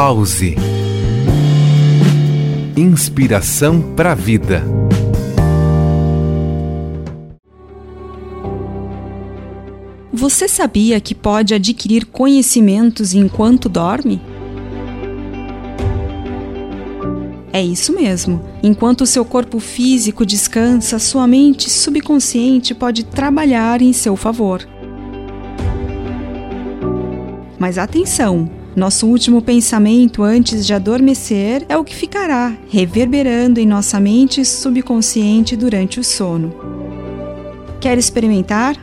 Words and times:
Pause. 0.00 0.54
Inspiração 2.76 3.82
para 3.96 4.12
a 4.12 4.14
vida. 4.14 4.62
Você 10.12 10.46
sabia 10.46 11.00
que 11.00 11.16
pode 11.16 11.52
adquirir 11.52 12.06
conhecimentos 12.06 13.12
enquanto 13.12 13.68
dorme? 13.68 14.22
É 17.52 17.60
isso 17.60 17.92
mesmo. 17.92 18.40
Enquanto 18.62 19.04
seu 19.04 19.24
corpo 19.24 19.58
físico 19.58 20.24
descansa, 20.24 21.00
sua 21.00 21.26
mente 21.26 21.68
subconsciente 21.68 22.72
pode 22.72 23.02
trabalhar 23.02 23.82
em 23.82 23.92
seu 23.92 24.14
favor. 24.14 24.64
Mas 27.58 27.78
atenção! 27.78 28.57
Nosso 28.78 29.08
último 29.08 29.42
pensamento 29.42 30.22
antes 30.22 30.64
de 30.64 30.72
adormecer 30.72 31.66
é 31.68 31.76
o 31.76 31.82
que 31.82 31.96
ficará 31.96 32.56
reverberando 32.70 33.58
em 33.58 33.66
nossa 33.66 33.98
mente 33.98 34.44
subconsciente 34.44 35.56
durante 35.56 35.98
o 35.98 36.04
sono. 36.04 36.54
Quer 37.80 37.98
experimentar? 37.98 38.76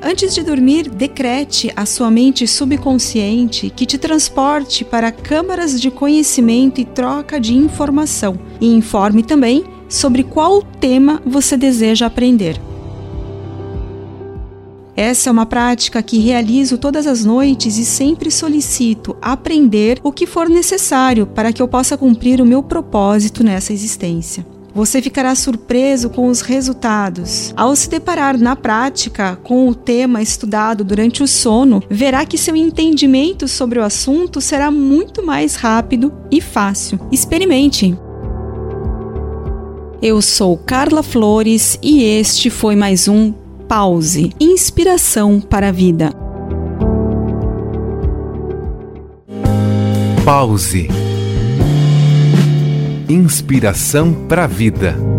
Antes 0.00 0.32
de 0.32 0.44
dormir, 0.44 0.88
decrete 0.88 1.72
à 1.74 1.84
sua 1.84 2.08
mente 2.08 2.46
subconsciente 2.46 3.68
que 3.68 3.84
te 3.84 3.98
transporte 3.98 4.84
para 4.84 5.10
câmaras 5.10 5.80
de 5.80 5.90
conhecimento 5.90 6.80
e 6.80 6.84
troca 6.84 7.40
de 7.40 7.56
informação 7.56 8.38
e 8.60 8.72
informe 8.72 9.24
também 9.24 9.64
sobre 9.88 10.22
qual 10.22 10.62
tema 10.62 11.20
você 11.26 11.56
deseja 11.56 12.06
aprender. 12.06 12.60
Essa 14.98 15.30
é 15.30 15.32
uma 15.32 15.46
prática 15.46 16.02
que 16.02 16.18
realizo 16.18 16.76
todas 16.76 17.06
as 17.06 17.24
noites 17.24 17.78
e 17.78 17.84
sempre 17.84 18.32
solicito 18.32 19.16
aprender 19.22 20.00
o 20.02 20.10
que 20.10 20.26
for 20.26 20.48
necessário 20.48 21.24
para 21.24 21.52
que 21.52 21.62
eu 21.62 21.68
possa 21.68 21.96
cumprir 21.96 22.40
o 22.40 22.44
meu 22.44 22.64
propósito 22.64 23.44
nessa 23.44 23.72
existência. 23.72 24.44
Você 24.74 25.00
ficará 25.00 25.36
surpreso 25.36 26.10
com 26.10 26.26
os 26.26 26.40
resultados. 26.40 27.54
Ao 27.56 27.76
se 27.76 27.88
deparar 27.88 28.36
na 28.36 28.56
prática 28.56 29.36
com 29.44 29.68
o 29.68 29.74
tema 29.74 30.20
estudado 30.20 30.82
durante 30.82 31.22
o 31.22 31.28
sono, 31.28 31.80
verá 31.88 32.26
que 32.26 32.36
seu 32.36 32.56
entendimento 32.56 33.46
sobre 33.46 33.78
o 33.78 33.84
assunto 33.84 34.40
será 34.40 34.68
muito 34.68 35.24
mais 35.24 35.54
rápido 35.54 36.12
e 36.28 36.40
fácil. 36.40 36.98
Experimente! 37.12 37.96
Eu 40.02 40.20
sou 40.20 40.56
Carla 40.56 41.04
Flores 41.04 41.78
e 41.80 42.02
este 42.02 42.50
foi 42.50 42.74
mais 42.74 43.06
um 43.06 43.32
Pause 43.68 44.32
Inspiração 44.40 45.42
para 45.42 45.68
a 45.68 45.70
Vida. 45.70 46.10
Pause 50.24 50.88
Inspiração 53.10 54.14
para 54.26 54.44
a 54.44 54.46
Vida. 54.46 55.17